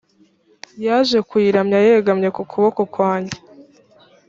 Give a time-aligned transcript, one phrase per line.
[0.85, 3.37] yaje kuyiramya yegamye ku kuboko kwanjye